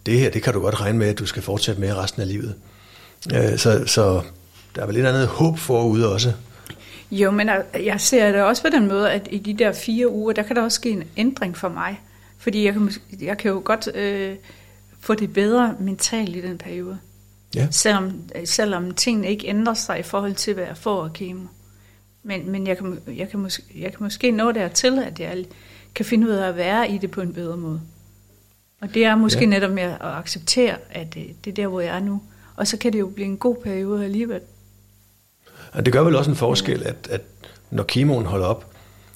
[0.06, 2.28] det her, det kan du godt regne med, at du skal fortsætte med resten af
[2.28, 2.54] livet.
[3.34, 4.22] Øh, så, så
[4.76, 6.32] der er vel et andet håb forude også.
[7.10, 7.50] Jo, men
[7.84, 10.56] jeg ser det også på den måde, at i de der fire uger, der kan
[10.56, 12.00] der også ske en ændring for mig.
[12.38, 12.90] Fordi jeg kan,
[13.20, 14.36] jeg kan jo godt øh,
[15.00, 16.98] få det bedre mentalt i den periode.
[17.54, 17.68] Ja.
[17.70, 21.46] Selvom, selvom tingene ikke ændrer sig i forhold til, hvad jeg får af kemo.
[22.22, 25.44] Men, men jeg, kan, jeg, kan måske, jeg kan måske nå dertil, at jeg
[25.94, 27.80] kan finde ud af at være i det på en bedre måde.
[28.80, 29.46] Og det er måske ja.
[29.46, 32.22] netop med at acceptere, at det, det er der, hvor jeg er nu.
[32.56, 34.40] Og så kan det jo blive en god periode alligevel.
[35.76, 37.22] Og det gør vel også en forskel, at, at
[37.70, 38.72] når kemoen holder op,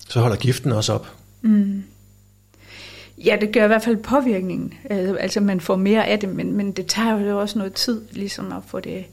[0.08, 1.06] så holder giften også op.
[1.42, 1.82] Mm.
[3.18, 4.74] Ja, det gør i hvert fald påvirkningen.
[4.90, 8.02] Altså, altså man får mere af det, men, men det tager jo også noget tid,
[8.10, 9.04] ligesom at få det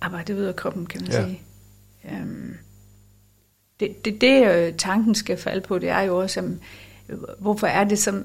[0.00, 1.24] arbejdet ud af kroppen, kan man ja.
[1.24, 1.40] sige.
[2.22, 2.54] Um,
[3.80, 6.60] det, det, det øh, tanken skal falde på, det er jo også, um,
[7.38, 8.24] hvorfor er det, som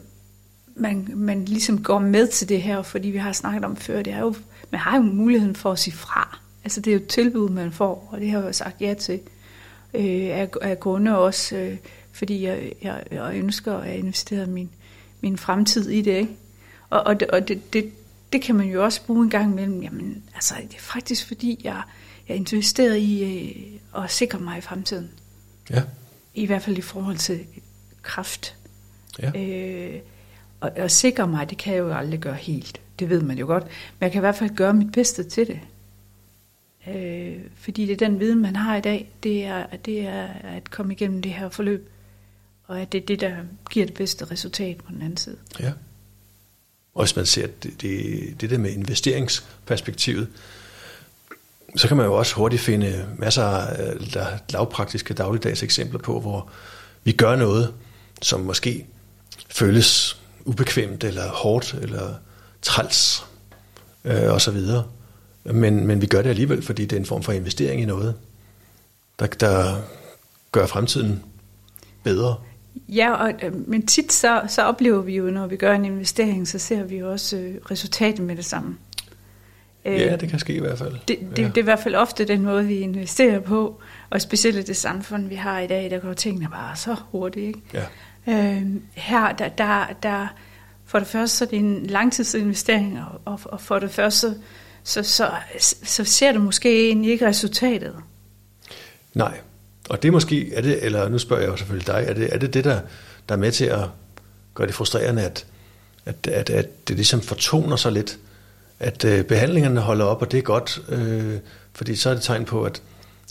[0.76, 4.13] man, man ligesom går med til det her, fordi vi har snakket om før, det
[4.13, 4.36] er jo,
[4.72, 6.39] man har jo muligheden for at sige fra.
[6.63, 9.19] Altså det er jo et tilbud, man får, og det har jeg sagt ja til.
[9.93, 11.78] Øh, af, af grunde også, øh,
[12.12, 14.69] fordi jeg, jeg, jeg ønsker at investere min,
[15.22, 16.12] min fremtid i det.
[16.12, 16.36] Ikke?
[16.89, 17.91] Og, og, det, og det, det,
[18.34, 19.82] det kan man jo også bruge en gang imellem.
[19.82, 21.82] Jamen, altså, det er faktisk fordi, jeg,
[22.28, 25.10] jeg er investeret i øh, at sikre mig i fremtiden.
[25.69, 25.84] Ja.
[26.34, 27.39] I hvert fald i forhold til
[28.02, 28.56] kraft.
[29.22, 29.41] Ja.
[29.41, 30.00] Øh,
[30.60, 32.82] og, og sikre mig, det kan jeg jo aldrig gøre helt.
[33.00, 33.63] Det ved man jo godt.
[33.63, 35.60] Men jeg kan i hvert fald gøre mit bedste til det.
[36.88, 40.72] Øh, fordi det er den viden, man har i dag, det er, det er at
[40.72, 41.89] komme igennem det her forløb.
[42.68, 43.36] Og at det er det, der
[43.72, 45.38] giver det bedste resultat på den anden side.
[45.60, 45.72] Ja.
[46.94, 50.28] Og hvis man ser det, det, det der med investeringsperspektivet,
[51.76, 56.52] så kan man jo også hurtigt finde masser af lavpraktiske dagligdags eksempler på, hvor
[57.04, 57.74] vi gør noget,
[58.22, 58.86] som måske
[59.50, 62.15] føles ubekvemt, eller hårdt, eller
[62.62, 63.26] træls,
[64.06, 64.84] øh, og så videre.
[65.54, 68.16] Men, men vi gør det alligevel, fordi det er en form for investering i noget,
[69.20, 69.82] der, der
[70.52, 71.24] gør fremtiden
[72.04, 72.36] bedre.
[72.90, 76.48] Ja, og, øh, men tit så, så oplever vi jo, når vi gør en investering,
[76.48, 78.78] så ser vi jo også øh, resultatet med det samme.
[79.86, 80.94] Ja, det kan ske i hvert fald.
[81.08, 81.48] Det, det, ja.
[81.48, 84.78] det er i hvert fald ofte den måde, vi investerer på, og specielt i det
[84.78, 87.48] samfund, vi har i dag, der går tingene bare så hurtigt.
[87.48, 87.62] Ikke?
[87.74, 88.56] Ja.
[88.58, 90.28] Øh, her, der, der, der,
[90.86, 94.34] for det første, så er det en langtidsinvestering, og, og for det første, så,
[94.89, 95.32] så, så,
[95.84, 97.95] så ser du måske egentlig ikke resultatet.
[99.13, 99.38] Nej,
[99.89, 102.34] og det er måske, er det, eller nu spørger jeg jo selvfølgelig dig, er det
[102.34, 102.80] er det, det der,
[103.30, 103.80] der er med til at
[104.54, 105.45] gøre det frustrerende, at,
[106.06, 108.17] at, at, at det ligesom fortoner sig lidt,
[108.80, 111.38] at øh, behandlingerne holder op, og det er godt, øh,
[111.73, 112.82] fordi så er det tegn på, at,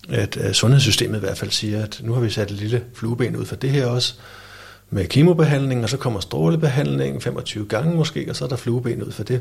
[0.08, 3.36] at, at sundhedssystemet i hvert fald siger, at nu har vi sat et lille flueben
[3.36, 4.14] ud for det her også,
[4.90, 9.12] med kemobehandling, og så kommer strålebehandling 25 gange måske, og så er der flueben ud
[9.12, 9.40] for det.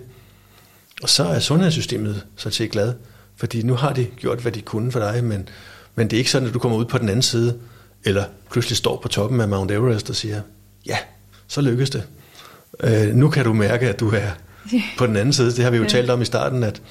[1.03, 2.93] Og så er sundhedssystemet så til glad,
[3.35, 5.49] fordi nu har de gjort, hvad de kunne for dig, men,
[5.95, 7.59] men det er ikke sådan, at du kommer ud på den anden side,
[8.03, 10.41] eller pludselig står på toppen af Mount Everest og siger,
[10.85, 10.97] ja,
[11.47, 12.03] så lykkes det.
[12.83, 14.29] Øh, nu kan du mærke, at du er
[14.97, 15.51] på den anden side.
[15.51, 15.89] Det har vi jo ja.
[15.89, 16.81] talt om i starten, at,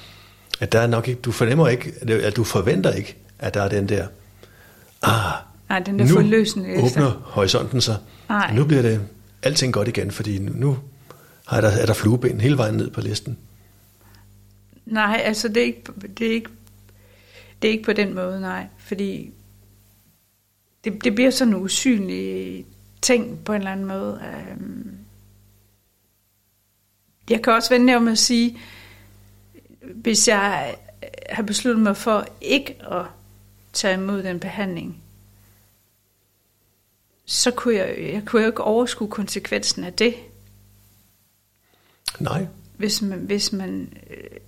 [0.61, 3.69] at der er nok ikke, du fornemmer ikke, at du forventer ikke, at der er
[3.69, 4.07] den der,
[5.03, 5.33] ah,
[5.69, 7.97] Nej, den der nu forløsende åbner horisonten sig.
[8.29, 8.55] Nej.
[8.55, 9.01] Nu bliver det
[9.43, 10.79] alting godt igen, fordi nu
[11.51, 13.39] er der, er der flueben hele vejen ned på listen.
[14.87, 15.83] Nej, altså det er ikke,
[16.19, 16.51] det er ikke,
[17.63, 18.67] det er ikke på den måde, nej.
[18.79, 19.31] Fordi
[20.85, 22.67] det, det bliver sådan en usynlig
[23.03, 24.23] ting på en eller anden måde.
[24.25, 24.99] Øhm,
[27.31, 28.59] jeg kan også vende om at sige,
[29.95, 30.77] hvis jeg
[31.31, 33.07] har besluttet mig for ikke at
[33.73, 35.03] tage imod den behandling,
[37.25, 40.15] så kunne jeg, jeg kunne jo ikke overskue konsekvensen af det.
[42.21, 42.47] Nej.
[42.77, 44.41] Hvis man, hvis man, øh,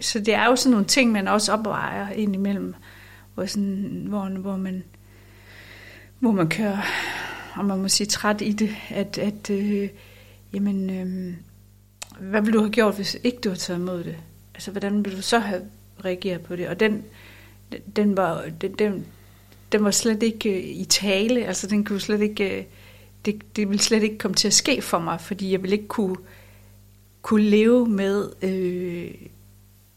[0.00, 2.74] så det er jo sådan nogle ting, man også opvejer indimellem,
[3.34, 4.84] hvor, sådan, hvor, hvor man
[6.22, 6.78] hvor man kører,
[7.56, 9.88] og man må sige træt i det, at, at øh,
[10.52, 11.34] jamen, øh,
[12.20, 14.16] hvad ville du have gjort, hvis ikke du havde taget imod det?
[14.54, 15.62] Altså, hvordan ville du så have
[16.04, 16.68] reageret på det?
[16.68, 17.04] Og den,
[17.96, 19.06] den var, den, den,
[19.72, 22.64] den var slet ikke øh, i tale, altså den kunne slet ikke, øh,
[23.24, 25.88] det, det ville slet ikke komme til at ske for mig, fordi jeg ville ikke
[25.88, 26.16] kunne,
[27.22, 29.14] kunne leve med øh,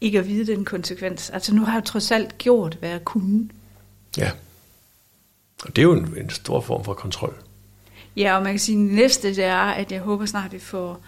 [0.00, 1.30] ikke at vide den konsekvens.
[1.30, 3.48] Altså nu har jeg trods alt gjort, hvad jeg kunne.
[4.16, 4.30] Ja,
[5.64, 7.34] og det er jo en, en stor form for kontrol.
[8.16, 10.58] Ja, og man kan sige, at næste det er, at jeg håber snart, at vi
[10.58, 11.00] får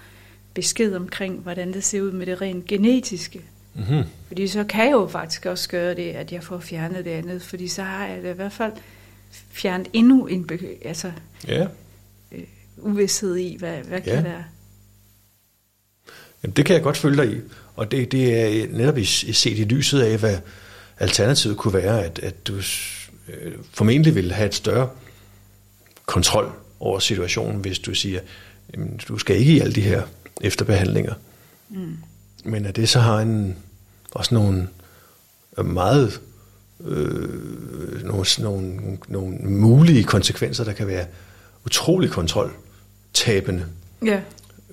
[0.55, 3.43] besked omkring, hvordan det ser ud med det rent genetiske.
[3.75, 4.03] Mm-hmm.
[4.29, 7.43] Fordi så kan jeg jo faktisk også gøre det, at jeg får fjernet det andet,
[7.43, 8.73] fordi så har jeg det i hvert fald
[9.51, 11.13] fjernet endnu en be- altså,
[11.49, 11.67] Ja.
[12.33, 12.43] øh,
[12.77, 14.15] uvidshed i, hvad, hvad Ja.
[14.15, 14.45] kan være.
[16.43, 17.41] Jamen, det kan jeg godt følge dig i.
[17.79, 18.99] Og det, det er netop
[19.33, 20.39] set i lyset af, hvad
[20.99, 22.57] alternativet kunne være, at, at du
[23.29, 24.89] øh, formentlig ville have et større
[26.07, 28.21] kontrol over situationen, hvis du siger,
[28.75, 30.03] jamen, du skal ikke i alle de her
[30.41, 31.15] efterbehandlinger.
[31.69, 31.97] Mm.
[32.45, 33.57] Men at det så har en,
[34.11, 34.69] også nogle
[35.65, 36.21] meget
[36.85, 41.07] øh, nogle, nogle, nogle mulige konsekvenser, der kan være
[41.67, 43.67] utrolig kontroltabende.
[44.05, 44.21] Ja,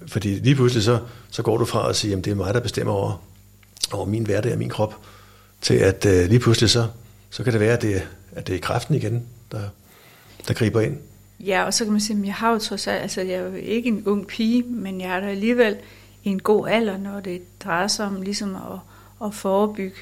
[0.08, 1.00] Fordi lige pludselig så,
[1.36, 3.22] så går du fra at sige, at det er mig, der bestemmer over,
[3.94, 4.96] over min hverdag og min krop,
[5.62, 6.88] til at øh, lige pludselig så,
[7.30, 9.62] så kan det være, at det, er- at det er kræften igen, der,
[10.48, 10.98] der griber ind.
[11.40, 13.42] ja, og så kan man sige, at jeg har jo trods alt, altså jeg er
[13.42, 15.78] jo ikke en ung pige, men jeg er da alligevel
[16.24, 18.80] i en god alder, når det drejer sig om ligesom at,
[19.28, 19.96] at forebygge.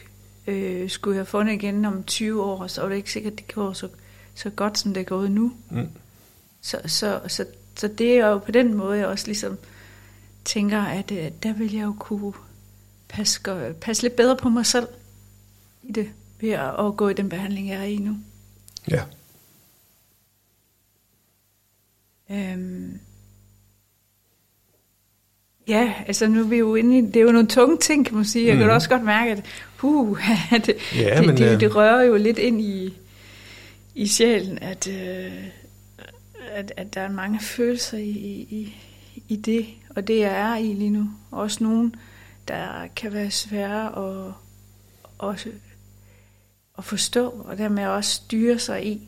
[0.47, 3.53] Øh, skulle jeg fundet igen om 20 år, så er det ikke sikkert, at det
[3.55, 3.87] går så,
[4.35, 5.51] så godt, som det er gået nu.
[5.71, 5.87] Mm.
[6.61, 9.57] Så, så, så, så det er jo på den måde, jeg også ligesom
[10.45, 12.33] tænker, at øh, der vil jeg jo kunne
[13.09, 13.39] passe,
[13.81, 14.87] passe lidt bedre på mig selv
[15.83, 18.17] i det, ved at, at gå i den behandling, jeg er i nu.
[18.91, 19.03] Ja.
[22.31, 22.99] Øhm.
[25.67, 28.15] Ja, altså nu er vi jo inde i, det er jo nogle tunge ting, kan
[28.15, 28.47] man sige.
[28.47, 28.73] Jeg kan Mhm.
[28.75, 29.43] også godt mærke, at
[29.83, 30.19] uh,
[30.65, 32.93] det, Ja, det, men, det, øh, det rører jo lidt ind i,
[33.95, 35.31] i sjælen, at, øh,
[36.51, 38.09] at, at der er mange følelser i,
[38.49, 38.75] i,
[39.27, 41.09] i det, og det jeg er i lige nu.
[41.31, 41.95] Også nogen,
[42.47, 44.33] der kan være svære at,
[45.17, 45.49] også,
[46.77, 49.07] at forstå, og dermed også styre sig i.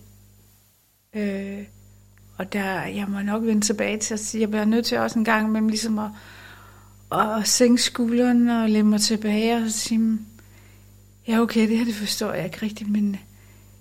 [1.14, 1.64] Øh,
[2.38, 5.20] og der, jeg må nok vende tilbage til at sige, jeg bliver nødt til også
[5.20, 6.10] en gang imellem ligesom at,
[7.12, 10.26] at sænke skulderen og lægge mig tilbage og sige, mm,
[11.28, 13.18] ja okay, det her det forstår jeg ikke rigtigt, men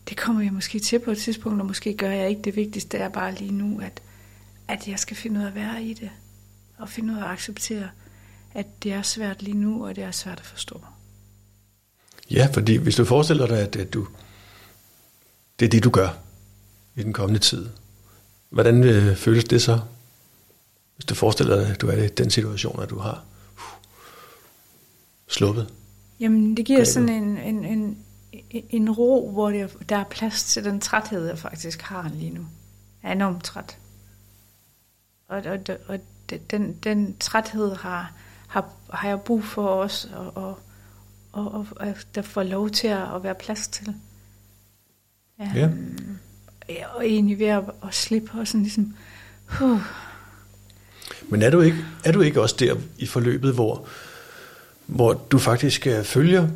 [0.09, 2.99] det kommer jeg måske til på et tidspunkt, og måske gør jeg ikke det vigtigste,
[2.99, 4.03] det er bare lige nu, at,
[4.69, 6.11] at jeg skal finde ud af at være i det,
[6.85, 7.88] og finde ud af at acceptere,
[8.55, 10.85] at det er svært lige nu, og det er svært at forstå.
[12.31, 14.07] Ja, fordi hvis du forestiller dig, at, at du,
[15.61, 16.09] det er det, du gør
[16.97, 17.68] i den kommende tid,
[18.51, 19.81] hvordan øh, føles det så?
[20.97, 23.25] Hvis du forestiller dig, at du er i den situation, at du har
[23.57, 23.62] uh,
[25.29, 25.73] sluppet.
[26.20, 26.92] Jamen, det giver Grebet.
[26.92, 27.99] sådan en, en, en,
[28.70, 32.47] en ro, hvor der, der er plads til den træthed, jeg faktisk har lige nu.
[33.03, 33.79] Jeg er enormt træt.
[35.29, 35.99] Og, og, og
[36.31, 38.13] den, den træthed har,
[38.49, 40.59] har, har jeg brug for også, og, og,
[41.33, 43.95] og, og, der får lov til at, at være plads til.
[45.39, 45.71] Ja.
[46.69, 48.95] ja, Og egentlig ved at, at slippe og sådan ligesom,
[49.47, 49.81] huh,
[51.29, 53.87] Men er du ikke, er du ikke også der i forløbet, hvor,
[54.87, 56.49] hvor du faktisk øh, følger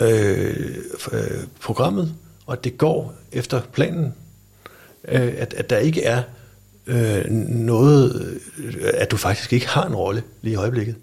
[0.00, 0.76] øh,
[1.12, 2.14] øh, programmet,
[2.46, 4.14] og det går efter planen?
[5.08, 6.22] Øh, at, at der ikke er
[6.92, 10.94] øh, noget, øh, at du faktisk ikke har en rolle lige i øjeblikket?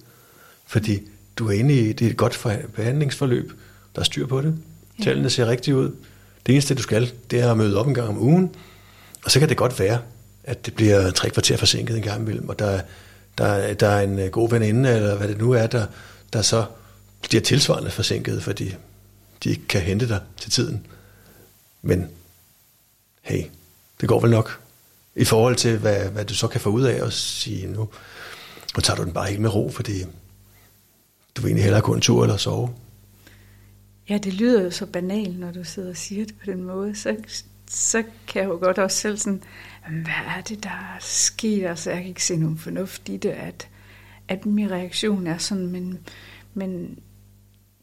[0.67, 1.01] Fordi
[1.35, 3.51] du er inde i det er et godt for- behandlingsforløb,
[3.95, 4.55] der er styr på det.
[4.99, 5.03] Ja.
[5.03, 5.91] Tallene ser rigtigt ud.
[6.45, 8.55] Det eneste, du skal, det er at møde op en gang om ugen,
[9.25, 9.99] og så kan det godt være,
[10.43, 12.81] at det bliver tre kvarter forsinket en gang imellem, og der,
[13.37, 15.85] der, der er en øh, god veninde, eller hvad det nu er, der,
[16.33, 16.65] der så
[17.21, 18.75] bliver tilsvarende forsinket, fordi
[19.43, 20.85] de ikke kan hente dig til tiden.
[21.81, 22.07] Men
[23.21, 23.43] hey,
[24.01, 24.59] det går vel nok.
[25.19, 27.89] I forhold til, hvad, hvad du så kan få ud af at sige, nu,
[28.75, 30.03] nu tager du den bare helt med ro, fordi
[31.35, 32.69] du vil egentlig hellere gå en tur eller sove.
[34.09, 36.95] Ja, det lyder jo så banalt, når du sidder og siger det på den måde.
[36.95, 37.15] Så,
[37.69, 39.43] så kan jeg jo godt også selv sådan,
[39.89, 41.65] hvad er det, der er sket?
[41.65, 43.67] Altså, jeg kan ikke se nogen fornuft i det, at,
[44.27, 45.99] at min reaktion er sådan, men,
[46.53, 46.99] men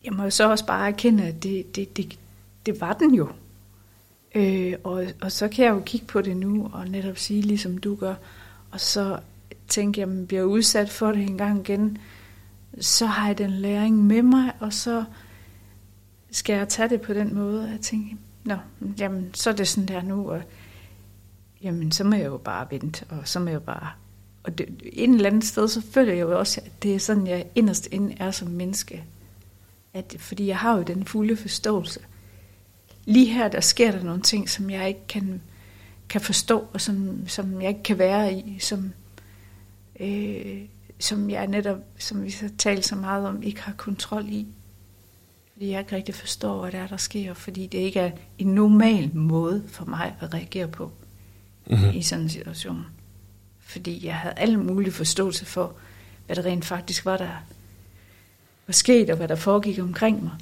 [0.05, 2.19] jeg må jo så også bare erkende, at det, det, det,
[2.67, 3.29] det var den jo.
[4.37, 7.79] Øh, og, og så kan jeg jo kigge på det nu, og netop sige, ligesom
[7.79, 8.15] du gør,
[8.71, 9.19] og så
[9.69, 11.99] tænke, at jeg bliver udsat for det en gang igen,
[12.81, 15.05] så har jeg den læring med mig, og så
[16.31, 18.57] skal jeg tage det på den måde, at tænke, nå,
[18.99, 20.43] jamen, så er det sådan der nu, og
[21.63, 23.91] jamen, så må jeg jo bare vente, og så må jeg jo bare...
[24.43, 27.27] Og det, et eller andet sted, så føler jeg jo også, at det er sådan,
[27.27, 29.05] jeg inderst inde er som menneske.
[29.95, 32.01] At, fordi jeg har jo den fulde forståelse.
[33.07, 35.41] Lige her, der sker der nogle ting, som jeg ikke kan,
[36.09, 38.93] kan forstå, og som, som jeg ikke kan være i, som,
[40.01, 40.61] øh,
[40.99, 44.47] som jeg netop, som vi har talt så meget om, ikke har kontrol i.
[45.53, 48.47] Fordi jeg ikke rigtig forstår, hvad der er, der sker, fordi det ikke er en
[48.47, 50.93] normal måde for mig at reagere på
[51.71, 51.91] Mm-hmm.
[51.91, 52.87] i sådan en situation.
[53.61, 55.73] Fordi jeg havde alle mulige forståelse for,
[56.27, 57.31] hvad det rent faktisk var, der
[58.67, 60.33] var sket, og hvad der foregik omkring mig.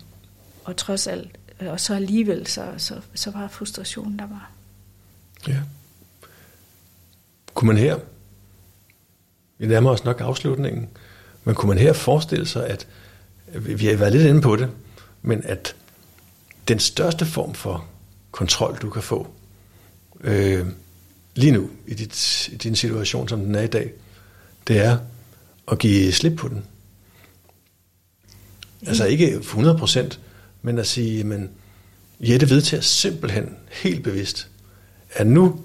[0.65, 4.51] Og trods alt, og så alligevel, så, så, så var frustrationen der var.
[5.49, 5.61] Ja.
[7.55, 7.99] Kunne man her,
[9.59, 10.89] vi nærmer os nok afslutningen,
[11.45, 12.87] men kunne man her forestille sig, at
[13.55, 14.71] vi har været lidt inde på det,
[15.23, 15.77] men at
[16.69, 17.87] den største form for
[18.31, 19.29] kontrol, du kan få
[20.21, 20.67] øh,
[21.35, 23.93] lige nu i, dit, i din situation, som den er i dag,
[24.69, 24.99] det er
[25.73, 26.65] at give slip på den.
[28.87, 30.21] Altså ikke 100 procent,
[30.65, 31.51] men at sige, men
[32.21, 34.49] Jette vedtager simpelthen helt bevidst,
[35.13, 35.61] at nu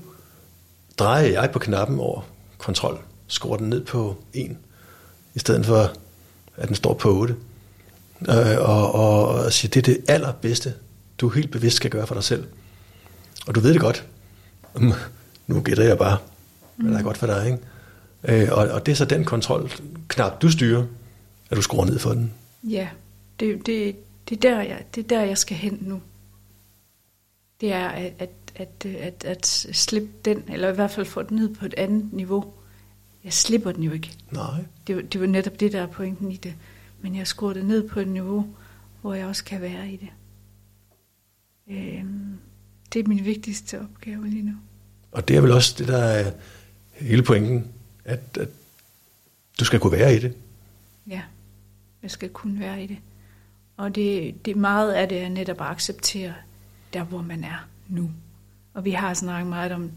[0.98, 2.22] drejer jeg på knappen over
[2.58, 4.58] kontrol, skruer den ned på 1,
[5.36, 5.94] i stedet for
[6.56, 7.36] at den står på 8.
[8.30, 10.74] Øh, og, og, og siger, det er det allerbedste,
[11.18, 12.48] du helt bevidst skal gøre for dig selv.
[13.48, 14.06] Og du ved det godt.
[15.48, 16.18] Nu gætter jeg bare,
[16.76, 17.46] hvad der er godt for dig.
[17.46, 18.44] Ikke?
[18.44, 20.84] Øh, og, og det er så den kontrolknap, du styrer,
[21.50, 22.34] at du skruer ned for den.
[22.64, 22.88] Ja,
[23.40, 23.96] det, det,
[24.30, 26.02] det, er der, jeg, det er der, jeg skal hen nu.
[27.62, 31.38] Det er at, at, at, at, at slippe den, eller i hvert fald få den
[31.38, 32.54] ned på et andet niveau.
[33.24, 34.12] Jeg slipper den jo ikke.
[34.32, 34.66] Nej.
[34.88, 36.54] Det, det var netop det, der er pointen i det.
[37.02, 38.48] Men jeg skruer det ned på et niveau,
[39.02, 40.10] hvor jeg også kan være i det.
[41.68, 42.38] Øhm,
[42.94, 44.54] det er min vigtigste opgave lige nu.
[45.12, 46.32] Og det er vel også det, der er
[46.94, 47.68] hele pointen,
[48.06, 48.50] at, at
[49.60, 50.34] du skal kunne være i det.
[51.08, 51.22] Ja,
[52.04, 52.98] jeg skal kunne være i det.
[53.80, 56.34] Og det, det meget af det er netop at acceptere
[56.94, 58.12] der, hvor man er nu.
[58.74, 59.92] Og vi har snakket meget om,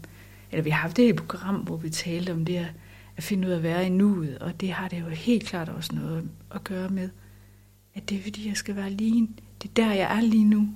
[0.51, 2.67] eller vi har haft det et program, hvor vi talte om det
[3.17, 5.69] at finde ud af at være i nuet, og det har det jo helt klart
[5.69, 7.09] også noget at gøre med,
[7.93, 9.29] at det er fordi, jeg skal være lige,
[9.61, 10.69] det er der, jeg er lige nu.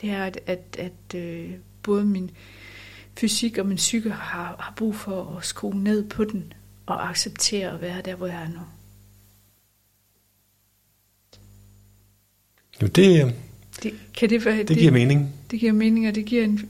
[0.00, 1.50] Det er, at, at, at øh,
[1.82, 2.30] både min
[3.18, 6.52] fysik og min psyke har, har brug for at skrue ned på den,
[6.86, 8.60] og acceptere at være der, hvor jeg er nu.
[12.82, 13.34] Jo, det,
[13.82, 15.30] det, kan det, være, det, det giver mening.
[15.50, 16.60] Det giver mening, og det giver en,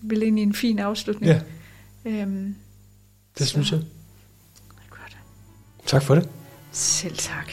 [0.00, 1.32] vel egentlig en fin afslutning.
[1.32, 1.40] Ja,
[2.10, 2.54] Øhm,
[3.38, 3.80] det så- synes jeg.
[4.90, 5.16] godt.
[5.86, 6.28] Tak for det.
[6.72, 7.52] Selv tak.